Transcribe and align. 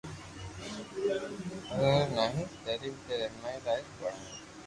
ضرورت 1.69 2.09
ناهي. 2.15 2.43
تعليم 2.65 2.97
کي 3.05 3.13
رسائي 3.21 3.59
لائق 3.67 3.87
بڻائڻ 4.01 4.27